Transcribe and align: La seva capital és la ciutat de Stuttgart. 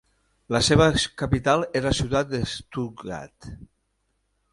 La 0.53 0.59
seva 0.67 0.85
capital 1.21 1.65
és 1.79 1.85
la 1.87 1.91
ciutat 1.97 2.31
de 2.31 2.39
Stuttgart. 2.53 3.51